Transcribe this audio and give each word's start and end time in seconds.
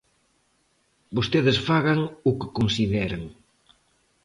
Vostedes 1.17 1.57
fagan 1.67 1.99
o 2.29 2.31
que 2.39 2.53
consideren. 2.57 3.23